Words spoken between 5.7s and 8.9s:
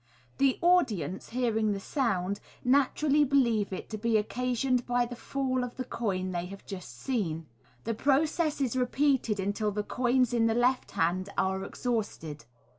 the coin they have just seen. The process is